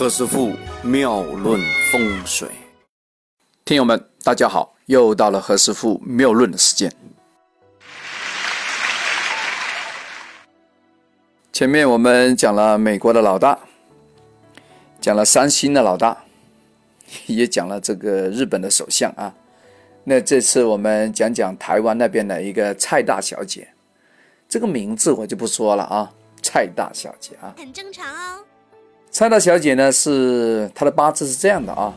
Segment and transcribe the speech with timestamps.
[0.00, 1.60] 何师傅妙论
[1.92, 2.48] 风水，
[3.66, 6.90] 听友们，大家好，又到了何师傅妙论的时间。
[11.52, 13.58] 前面我们讲了美国的老大，
[15.02, 16.16] 讲了三星的老大，
[17.26, 19.34] 也讲了这个日本的首相啊。
[20.04, 23.68] 那这次我们讲讲台湾那边的一个蔡大小姐，
[24.48, 26.10] 这个名字我就不说了啊，
[26.42, 28.42] 蔡大小姐啊，很正常哦。
[29.20, 31.94] 蔡大小姐呢是她的八字是这样的啊，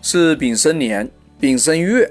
[0.00, 1.06] 是丙申年、
[1.38, 2.10] 丙申月、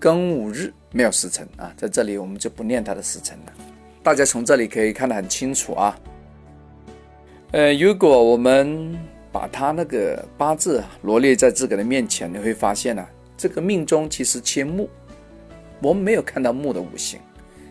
[0.00, 3.52] 庚午日没有时辰啊，在这里我们就不念她的时辰了，
[4.00, 5.98] 大家从这里可以看得很清楚啊。
[7.50, 8.96] 呃，如果我们
[9.32, 13.04] 把她那个八字罗列在自个的面前，你会发现呢。
[13.36, 14.88] 这个命中其实缺木，
[15.82, 17.18] 我们没有看到木的五行，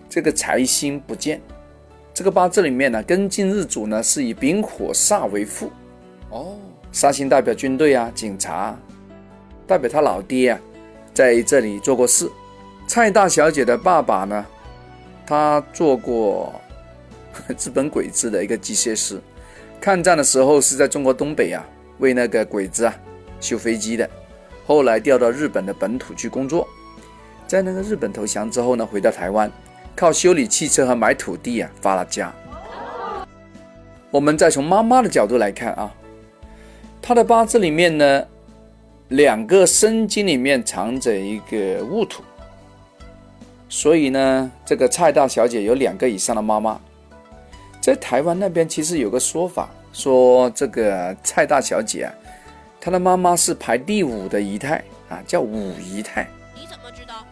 [0.09, 1.39] 这个财星不见。
[2.14, 5.72] 这个八字里面呢，庚金日主呢是以丙火煞为父，
[6.31, 6.55] 哦，
[6.91, 8.76] 沙星代表军队啊、警察，
[9.67, 10.59] 代表他老爹啊，
[11.14, 12.30] 在这里做过事。
[12.88, 14.45] 蔡大小姐的爸爸呢，
[15.25, 16.53] 他做过
[17.47, 19.19] 日本鬼子的一个机械师，
[19.80, 21.66] 抗战的时候是在中国东北啊，
[22.00, 22.95] 为那个鬼子啊
[23.39, 24.09] 修飞机的。
[24.66, 26.66] 后来调到日本的本土去工作，
[27.45, 29.52] 在那个日本投降之后呢，回到台湾，
[29.95, 32.34] 靠修理汽车和买土地啊发了家。
[34.09, 35.94] 我们再从妈妈的角度来看啊，
[37.12, 38.26] 她的八字里面呢，
[39.09, 42.23] 两个生金里面藏着一个戊土，
[43.68, 46.80] 所以呢，这个蔡大小姐有两个以上的妈妈。
[47.81, 52.14] 在台湾那边其实有个说法，说这个蔡大小姐啊。
[52.80, 56.25] 她的妈妈是排第五的姨太啊，叫五姨太。
[56.56, 57.25] 你怎么知道？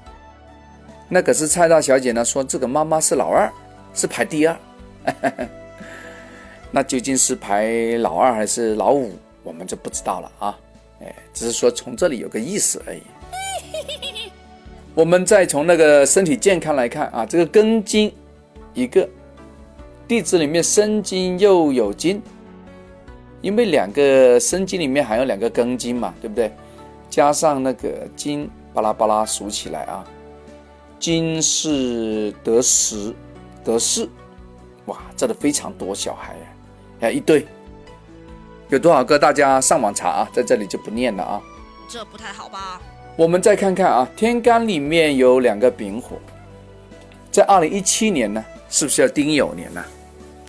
[1.07, 3.49] 那可是蔡大小姐呢说这个妈妈是老二，
[3.93, 4.57] 是排第二。
[6.69, 7.71] 那究竟是排
[8.01, 9.17] 老二还是老五，
[9.49, 10.59] 我们就不知道了啊。
[11.01, 13.01] 哎，只是说从这里有个意思而已。
[14.93, 18.13] 我们再从那个身体健康来看啊，这个根金
[18.75, 19.09] 一个，
[20.07, 22.21] 地支里面生金又有金。
[23.41, 26.51] 因为两个生金里面还有两个庚金嘛，对不对？
[27.09, 30.05] 加上那个金，巴拉巴拉数起来啊，
[30.99, 33.15] 金是得十
[33.63, 34.09] 得四，
[34.85, 36.43] 哇，这的非常多小孩呀，
[36.99, 37.47] 哎一堆，
[38.69, 39.17] 有多少个？
[39.17, 41.41] 大家上网查啊，在这里就不念了啊。
[41.89, 42.79] 这不太好吧？
[43.15, 46.17] 我们再看看啊，天干里面有两个丙火，
[47.31, 49.83] 在二零一七年呢，是不是要丁酉年呢？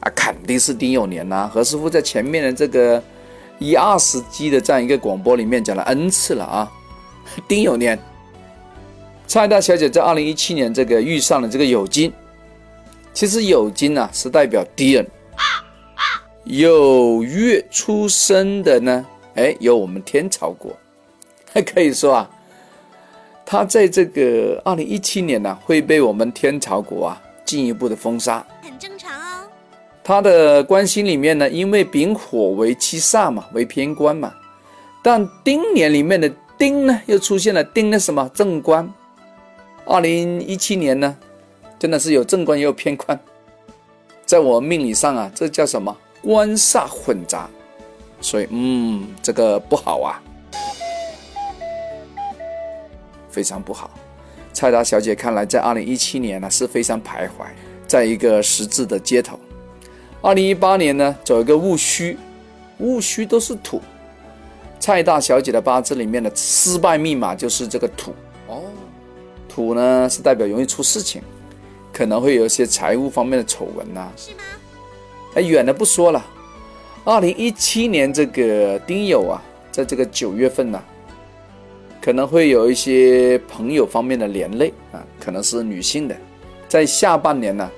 [0.00, 1.50] 啊，肯定是丁酉年呐！
[1.52, 3.02] 何师傅在前面的这个
[3.58, 6.70] 一二十集的这样一个广播里面讲了 n 次了啊。
[7.48, 7.98] 丁酉年，
[9.26, 12.12] 蔡大小姐在二零一七年这个遇上了这个酉金，
[13.14, 15.06] 其实酉金呢是代表敌人。
[16.50, 19.06] 酉月出生的呢，
[19.36, 20.76] 哎，有我们天朝国，
[21.52, 22.30] 还 可以说啊，
[23.46, 28.44] 他在这个二零一七年呢会被我们天朝国啊进一步的封杀。
[28.62, 29.48] 很正常哦。
[30.02, 34.34] 他的官星里面呢，因为丙火为七煞嘛，为偏官嘛，
[35.04, 36.28] 但丁年里面的
[36.58, 38.28] 丁呢，又出现了丁的什么？
[38.34, 38.92] 正官？
[39.86, 41.16] 二零一七年呢，
[41.78, 43.16] 真的是有正官也有偏官，
[44.26, 47.48] 在我命理上啊，这叫什么官煞混杂，
[48.20, 50.22] 所以嗯，这个不好啊，
[53.30, 53.90] 非常不好。
[54.52, 57.46] 蔡大小姐看来在二零一七年呢是非常徘徊
[57.86, 59.38] 在一个十字的街头。
[60.20, 62.18] 二零一八年呢，走一个戊戌，
[62.78, 63.80] 戊戌都是土。
[64.78, 68.14] 蔡大小姐的八字里面的失败密码就是这个土
[68.46, 68.62] 哦。
[69.48, 71.22] 土呢是代表容易出事情，
[71.92, 74.10] 可能会有一些财务方面的丑闻呐。
[74.16, 74.36] 是吗？
[75.34, 76.24] 哎，远的不说了。
[77.04, 80.82] 二零一七年这个丁酉啊，在这个九月份呢，
[82.00, 86.16] 可能会有一些朋友方面的连累啊，可能是女性的。
[86.68, 87.70] 在下半年呢。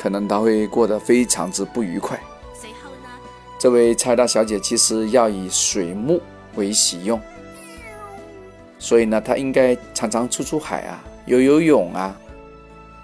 [0.00, 2.16] 可能他会过得非常之不愉快。
[2.54, 3.08] 随后呢？
[3.58, 6.20] 这位蔡大小姐其实要以水木
[6.54, 7.20] 为喜用，
[8.78, 12.16] 所以呢，她应该常常出出海啊，游游泳啊，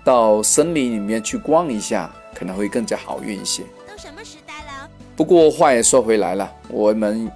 [0.05, 3.63] 到森林里面去逛一下，可能会更加好运一些。
[3.87, 4.91] 都什么时代了？
[5.17, 7.31] 不过话也说回来了，我们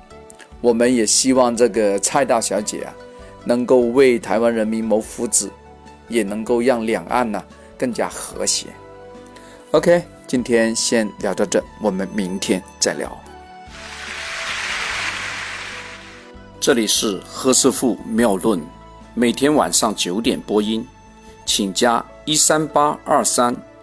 [0.60, 2.92] 我们也希望这个蔡大小姐啊，
[3.44, 5.48] 能够为台湾人民谋福祉，
[6.08, 7.42] 也能够让两岸呢
[7.78, 8.66] 更加和谐。
[9.70, 13.16] OK，今天先聊到这，我们明天再聊。
[16.58, 18.60] 这里是何师傅妙论，
[19.14, 20.86] 每天晚上九点播音，
[21.46, 23.54] 请加一三八二三